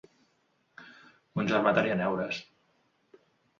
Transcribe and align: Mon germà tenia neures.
Mon 1.35 1.53
germà 1.53 1.75
tenia 1.81 2.01
neures. 2.01 2.43